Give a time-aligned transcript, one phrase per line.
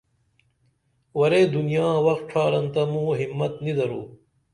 [1.19, 4.01] ورے دُنیا وخ ڇھارن تہ مُوں ہِمت نی درو